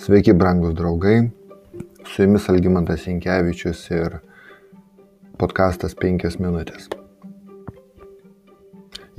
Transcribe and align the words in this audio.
Sveiki, 0.00 0.32
brangus 0.32 0.74
draugai. 0.74 1.30
Su 2.04 2.22
jumis 2.22 2.48
Algymantas 2.48 3.02
Inkevičius 3.06 3.82
ir 3.92 4.14
podkastas 5.36 5.92
5 5.92 6.38
minutės. 6.40 6.86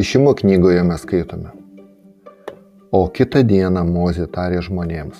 Išimo 0.00 0.32
knygoje 0.38 0.80
mes 0.88 1.02
skaitome. 1.04 1.52
O 2.96 3.02
kitą 3.12 3.42
dieną 3.50 3.82
Mozė 3.90 4.24
tarė 4.32 4.62
žmonėms, 4.64 5.18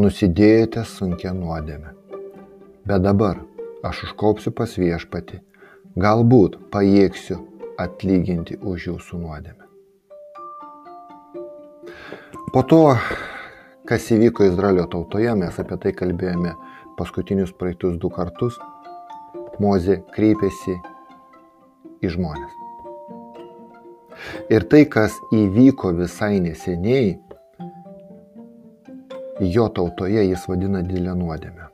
nusidėjote 0.00 0.86
sunkia 0.88 1.34
nuodėme. 1.36 1.92
Bet 2.88 3.04
dabar 3.04 3.42
aš 3.84 4.06
užkopsiu 4.06 4.54
pas 4.56 4.78
viešpati, 4.80 5.42
galbūt 6.06 6.56
pajėgsiu 6.72 7.36
atlyginti 7.84 8.56
už 8.62 8.88
jūsų 8.88 9.20
nuodėmę. 9.26 9.68
Po 12.56 12.64
to 12.64 12.82
Kas 13.88 14.06
įvyko 14.14 14.46
Izraelio 14.46 14.86
tautoje, 14.86 15.32
mes 15.34 15.56
apie 15.58 15.76
tai 15.82 15.92
kalbėjome 15.98 16.54
paskutinius 16.98 17.50
praeitus 17.58 17.96
du 17.98 18.10
kartus. 18.14 18.58
Mozė 19.62 19.98
kreipėsi 20.14 20.76
į 22.02 22.12
žmonės. 22.14 22.54
Ir 24.54 24.66
tai, 24.70 24.84
kas 24.86 25.16
įvyko 25.34 25.92
visai 25.98 26.38
neseniai, 26.44 27.16
jo 29.42 29.68
tautoje 29.74 30.24
jis 30.28 30.46
vadina 30.48 30.82
didelę 30.86 31.16
nuodėmę. 31.18 31.68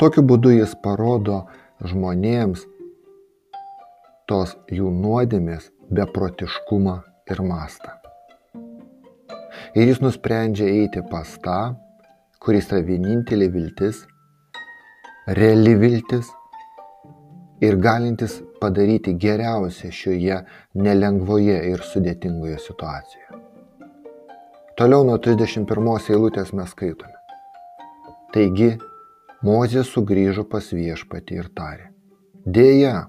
Tokiu 0.00 0.24
būdu 0.28 0.52
jis 0.58 0.76
parodo 0.84 1.44
žmonėms 1.80 2.66
tos 4.28 4.56
jų 4.72 4.90
nuodėmės 4.92 5.70
beprotiškumą 5.88 7.00
ir 7.30 7.42
mastą. 7.46 8.05
Ir 9.76 9.90
jis 9.90 9.98
nusprendžia 10.00 10.70
eiti 10.72 11.02
pas 11.10 11.28
tą, 11.44 11.74
kuris 12.40 12.70
yra 12.70 12.78
vienintelė 12.86 13.50
viltis, 13.52 13.98
reali 15.36 15.74
viltis 15.76 16.30
ir 17.60 17.76
galintis 17.84 18.38
padaryti 18.62 19.12
geriausia 19.20 19.92
šioje 19.92 20.40
nelengvoje 20.80 21.58
ir 21.74 21.84
sudėtingoje 21.90 22.56
situacijoje. 22.70 23.42
Toliau 24.80 25.04
nuo 25.10 25.20
31 25.20 26.10
eilutės 26.16 26.56
mes 26.56 26.72
skaitome. 26.72 27.12
Taigi, 28.32 28.78
Mozė 29.44 29.84
sugrįžo 29.84 30.48
pas 30.48 30.72
viešpatį 30.72 31.36
ir 31.36 31.52
tarė. 31.52 31.90
Deja, 32.48 33.02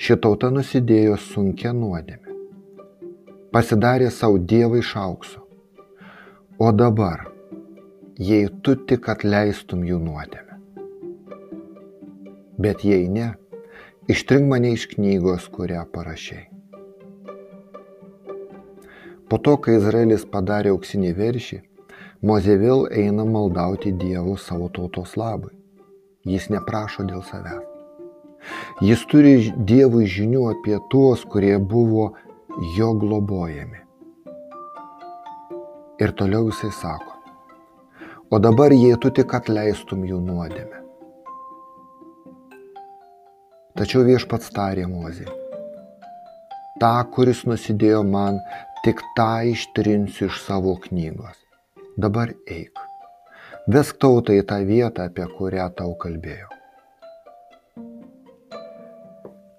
ši 0.00 0.16
tauta 0.24 0.48
nusidėjo 0.48 1.20
sunkia 1.20 1.76
nuodėmė 1.76 2.23
pasidarė 3.54 4.10
savo 4.10 4.40
dievą 4.52 4.80
iš 4.82 4.94
aukso. 5.00 5.42
O 6.58 6.70
dabar, 6.72 7.28
jei 8.18 8.48
tu 8.62 8.74
tik 8.90 9.08
atleistum 9.14 9.84
jų 9.86 10.00
nuodėmę. 10.02 10.58
Bet 12.58 12.82
jei 12.86 13.06
ne, 13.10 13.34
ištrink 14.10 14.50
mane 14.50 14.74
iš 14.74 14.88
knygos, 14.94 15.46
kurią 15.54 15.84
parašiai. 15.94 16.48
Po 19.30 19.38
to, 19.38 19.54
kai 19.58 19.78
Izraelis 19.80 20.26
padarė 20.30 20.74
auksinį 20.74 21.14
veršį, 21.18 21.60
Mozė 22.24 22.54
vėl 22.56 22.86
eina 22.88 23.24
maldauti 23.28 23.90
Dievo 24.00 24.38
savo 24.40 24.70
tautos 24.72 25.10
labui. 25.20 25.50
Jis 26.24 26.46
neprašo 26.48 27.04
dėl 27.04 27.20
savęs. 27.26 27.66
Jis 28.80 29.02
turi 29.10 29.34
Dievui 29.68 30.06
žinių 30.08 30.46
apie 30.54 30.78
tuos, 30.92 31.24
kurie 31.28 31.58
buvo 31.72 32.06
jo 32.60 32.94
globojami. 32.94 33.78
Ir 35.98 36.12
toliau 36.12 36.46
jisai 36.50 36.70
sako, 36.70 37.12
o 38.30 38.38
dabar 38.38 38.72
jei 38.72 38.96
tu 38.98 39.10
tik 39.10 39.34
atleistum 39.34 40.04
jų 40.06 40.20
nuodėmę. 40.22 40.82
Tačiau 43.74 44.04
viešpats 44.06 44.52
tarė 44.54 44.86
Mozė, 44.86 45.26
tą, 46.78 46.94
kuris 47.14 47.42
nusidėjo 47.46 48.04
man, 48.06 48.38
tik 48.86 49.02
tą 49.18 49.30
ištrinsiu 49.50 50.28
iš 50.30 50.42
savo 50.46 50.76
knygos. 50.86 51.40
Dabar 51.98 52.34
eik, 52.46 52.78
vesk 53.66 53.98
tautą 53.98 54.34
į 54.38 54.46
tą 54.46 54.60
vietą, 54.66 55.10
apie 55.10 55.26
kurią 55.38 55.72
tau 55.74 55.94
kalbėjau. 55.98 56.63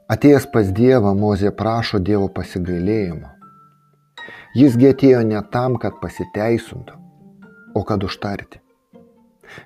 Atėjęs 0.05 0.43
pas 0.53 0.67
Dievą, 0.69 1.15
Mozė 1.17 1.49
prašo 1.49 1.97
Dievo 1.97 2.27
pasigailėjimo. 2.33 3.31
Jisgi 4.53 4.91
atėjo 4.91 5.23
ne 5.25 5.41
tam, 5.55 5.79
kad 5.81 5.97
pasiteisintų, 6.03 6.99
o 7.73 7.81
kad 7.89 8.05
užtarti. 8.05 8.61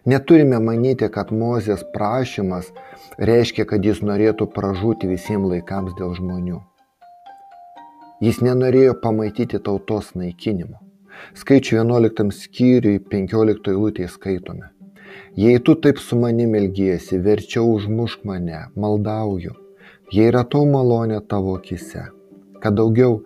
Neturime 0.07 0.61
manyti, 0.63 1.11
kad 1.11 1.35
Mozės 1.35 1.83
prašymas 1.91 2.71
reiškia, 3.19 3.67
kad 3.67 3.83
jis 3.83 3.99
norėtų 3.99 4.47
pražūti 4.55 5.11
visiems 5.11 5.51
laikams 5.51 5.99
dėl 5.99 6.15
žmonių. 6.15 6.63
Jis 8.23 8.39
nenorėjo 8.39 8.95
pamatyti 9.03 9.59
tautos 9.59 10.15
naikinimo. 10.15 10.79
Skaičių 11.35 11.81
11 11.83 12.31
skyriui 12.31 12.99
15 13.11 13.73
eilutėje 13.75 14.15
skaitome. 14.15 14.71
Jei 15.35 15.59
tu 15.59 15.75
taip 15.75 15.99
su 15.99 16.15
manimi 16.15 16.63
elgiesi, 16.63 17.19
verčiau 17.19 17.73
užmušk 17.75 18.23
mane, 18.23 18.69
maldauju 18.79 19.65
jei 20.11 20.29
yra 20.31 20.43
tau 20.43 20.65
malonė 20.65 21.19
tavo 21.29 21.55
akise, 21.59 22.07
kad 22.61 22.77
daugiau 22.77 23.19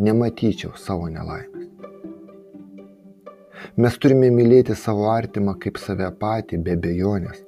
nematyčiau 0.00 0.72
savo 0.80 1.08
nelaimės. 1.12 1.68
Mes 3.76 3.98
turime 4.00 4.30
mylėti 4.34 4.76
savo 4.76 5.10
artimą 5.12 5.54
kaip 5.60 5.78
save 5.80 6.08
patį 6.20 6.58
be 6.64 6.76
bejonės, 6.86 7.44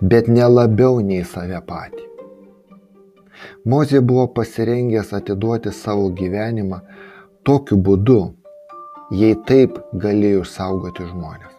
bet 0.00 0.30
ne 0.30 0.46
labiau 0.46 1.02
nei 1.10 1.24
save 1.26 1.60
patį. 1.66 2.06
Mozė 3.70 4.00
buvo 4.02 4.26
pasirengęs 4.34 5.12
atiduoti 5.14 5.70
savo 5.74 6.08
gyvenimą 6.20 6.80
tokiu 7.46 7.78
būdu, 7.86 8.18
jei 9.14 9.36
taip 9.50 9.78
galėjo 9.94 10.42
išsaugoti 10.46 11.06
žmonės. 11.12 11.54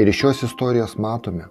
Ir 0.00 0.08
iš 0.10 0.22
šios 0.22 0.42
istorijos 0.48 0.96
matome, 0.98 1.46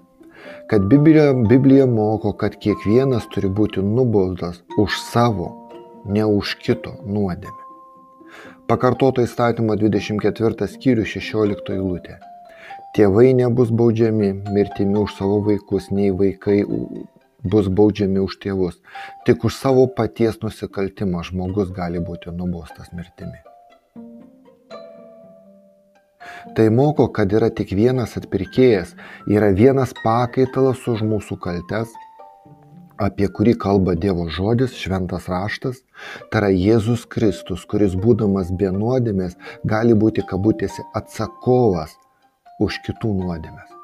kad 0.70 0.86
Biblija, 0.90 1.34
Biblija 1.34 1.86
moko, 1.86 2.34
kad 2.34 2.56
kiekvienas 2.64 3.28
turi 3.34 3.50
būti 3.50 3.84
nubaustas 3.86 4.62
už 4.78 5.00
savo, 5.10 5.50
ne 6.06 6.26
už 6.26 6.56
kito 6.64 6.96
nuodėmę. 7.06 7.58
Pakartoto 8.70 9.24
įstatymo 9.26 9.74
24 9.82 10.68
skyrių 10.70 11.06
16 11.10 11.74
eilutė. 11.74 12.20
Tėvai 12.94 13.34
nebus 13.38 13.74
baudžiami 13.74 14.30
mirtimi 14.54 14.98
už 15.02 15.18
savo 15.18 15.42
vaikus, 15.46 15.90
nei 15.90 16.14
vaikai 16.14 16.62
bus 17.44 17.70
baudžiami 17.82 18.22
už 18.22 18.40
tėvus. 18.46 18.80
Tik 19.26 19.46
už 19.50 19.58
savo 19.58 19.88
paties 20.00 20.42
nusikaltimą 20.46 21.26
žmogus 21.26 21.74
gali 21.74 22.02
būti 22.02 22.34
nubaustas 22.34 22.94
mirtimi. 22.94 23.49
Tai 26.56 26.70
moko, 26.74 27.08
kad 27.14 27.34
yra 27.36 27.50
tik 27.54 27.74
vienas 27.76 28.16
atpirkėjas, 28.20 28.94
yra 29.28 29.52
vienas 29.56 29.94
pakaitalas 30.04 30.86
už 30.88 31.04
mūsų 31.08 31.40
kaltes, 31.44 31.92
apie 33.00 33.30
kurį 33.32 33.56
kalba 33.60 33.96
Dievo 33.96 34.28
žodis, 34.32 34.76
šventas 34.76 35.30
raštas, 35.32 35.82
tai 36.32 36.44
yra 36.44 36.52
Jėzus 36.52 37.06
Kristus, 37.08 37.66
kuris 37.70 37.96
būdamas 37.96 38.52
be 38.52 38.72
nuodėmės 38.76 39.38
gali 39.66 39.96
būti 39.96 40.26
kabutėse 40.28 40.86
atsakovas 40.96 41.96
už 42.60 42.82
kitų 42.88 43.16
nuodėmės. 43.22 43.76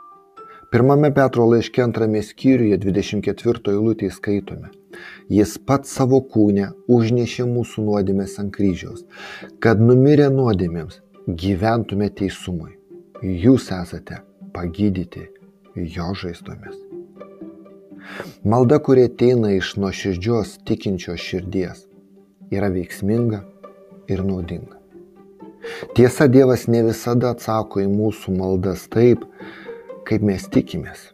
Pirmame 0.72 1.12
Petro 1.16 1.46
laiške 1.48 1.84
antrame 1.84 2.20
skyriuje 2.26 2.76
24 2.82 3.72
eilutėje 3.72 4.12
skaitome. 4.12 4.74
Jis 5.32 5.56
pats 5.68 5.94
savo 5.96 6.20
kūnę 6.34 6.72
užnešė 6.92 7.46
mūsų 7.48 7.86
nuodėmės 7.86 8.36
ant 8.42 8.52
kryžiaus, 8.56 9.06
kad 9.64 9.80
numirė 9.80 10.28
nuodėmėms 10.34 11.00
gyventume 11.28 12.10
teisumui. 12.14 12.76
Jūs 13.24 13.72
esate 13.74 14.20
pagydyti 14.54 15.26
jo 15.76 16.12
žaizdomis. 16.14 16.78
Malda, 18.46 18.78
kuri 18.80 19.08
ateina 19.10 19.50
iš 19.56 19.74
nuoširdžios 19.82 20.60
tikinčios 20.68 21.24
širdies, 21.26 21.86
yra 22.54 22.70
veiksminga 22.70 23.42
ir 24.12 24.22
naudinga. 24.22 24.78
Tiesa, 25.98 26.28
Dievas 26.30 26.68
ne 26.70 26.84
visada 26.86 27.32
atsako 27.34 27.82
į 27.82 27.88
mūsų 27.90 28.36
maldas 28.38 28.86
taip, 28.94 29.26
kaip 30.06 30.22
mes 30.22 30.46
tikimės, 30.54 31.08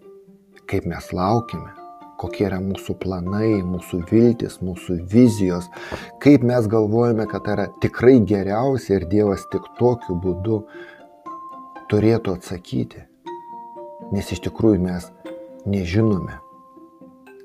kaip 0.68 0.90
mes 0.92 1.08
laukime, 1.16 1.72
kokie 2.22 2.46
yra 2.48 2.60
mūsų 2.62 2.96
planai, 3.02 3.62
mūsų 3.66 4.04
viltis, 4.12 4.60
mūsų 4.62 5.00
vizijos, 5.12 5.70
kaip 6.24 6.46
mes 6.48 6.70
galvojame, 6.72 7.26
kad 7.30 7.46
tai 7.48 7.58
yra 7.58 7.68
tikrai 7.84 8.20
geriausia 8.22 9.00
ir 9.00 9.08
Dievas 9.10 9.48
tik 9.52 9.66
tokiu 9.80 10.18
būdu 10.22 10.62
turėtų 11.92 12.38
atsakyti. 12.38 13.06
Nes 14.12 14.32
iš 14.34 14.44
tikrųjų 14.46 14.82
mes 14.84 15.08
nežinome, 15.66 16.38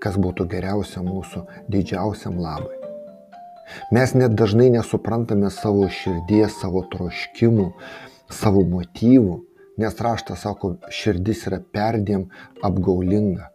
kas 0.02 0.19
būtų 0.20 0.49
geriausia 0.50 1.02
mūsų 1.06 1.46
didžiausiam 1.73 2.38
labai. 2.43 2.75
Mes 3.90 4.12
net 4.14 4.37
dažnai 4.38 4.69
nesuprantame 4.70 5.50
savo 5.50 5.88
širdies, 5.90 6.55
savo 6.61 6.84
troškimų, 6.93 7.73
savo 8.31 8.62
motyvų, 8.67 9.40
nes 9.82 10.00
raštas 10.00 10.44
sako, 10.46 10.76
širdis 10.90 11.46
yra 11.50 11.61
perdėm 11.61 12.28
apgaulinga. 12.64 13.50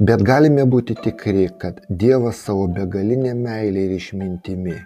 Bet 0.00 0.22
galime 0.24 0.62
būti 0.64 0.94
tikri, 0.96 1.42
kad 1.60 1.82
Dievas 2.02 2.38
savo 2.46 2.62
begalinę 2.72 3.34
meilę 3.36 3.82
ir 3.84 3.90
išmintimi, 3.98 4.78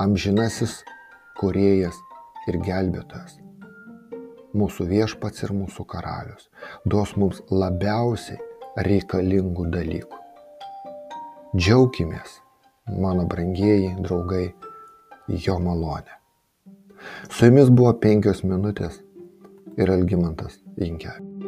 amžinasis 0.00 0.78
kuriejas 1.36 1.98
ir 2.48 2.56
gelbėtojas, 2.64 3.34
mūsų 4.56 4.86
viešpats 4.88 5.44
ir 5.44 5.52
mūsų 5.58 5.84
karalius, 5.92 6.48
duos 6.88 7.12
mums 7.20 7.42
labiausiai 7.52 8.40
reikalingų 8.88 9.68
dalykų. 9.76 10.22
Džiaukimės, 11.52 12.38
mano 12.96 13.28
brangieji 13.28 13.98
draugai, 14.00 14.46
jo 15.28 15.58
malonė. 15.60 16.16
Su 17.28 17.50
jumis 17.50 17.68
buvo 17.68 17.92
penkios 18.00 18.40
minutės 18.48 19.02
ir 19.76 19.92
Algymantas 19.92 20.56
Inkevičius. 20.80 21.45